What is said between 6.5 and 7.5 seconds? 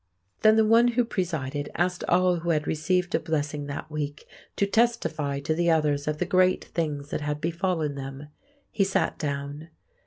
things that had